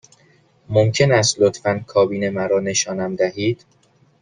[0.69, 3.65] ممکن است لطفاً کابین مرا نشانم دهید؟